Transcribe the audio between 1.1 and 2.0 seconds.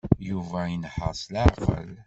s leɛqel.